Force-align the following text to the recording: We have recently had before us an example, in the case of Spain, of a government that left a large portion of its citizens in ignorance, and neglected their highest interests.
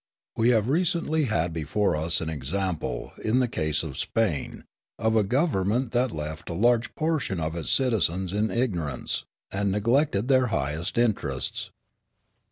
We 0.35 0.49
have 0.49 0.67
recently 0.67 1.25
had 1.25 1.53
before 1.53 1.95
us 1.95 2.21
an 2.21 2.29
example, 2.31 3.11
in 3.23 3.37
the 3.39 3.47
case 3.47 3.83
of 3.83 3.99
Spain, 3.99 4.63
of 4.97 5.15
a 5.15 5.23
government 5.23 5.91
that 5.91 6.11
left 6.11 6.49
a 6.49 6.55
large 6.55 6.95
portion 6.95 7.39
of 7.39 7.55
its 7.55 7.69
citizens 7.69 8.33
in 8.33 8.49
ignorance, 8.49 9.25
and 9.51 9.71
neglected 9.71 10.27
their 10.27 10.47
highest 10.47 10.97
interests. 10.97 11.69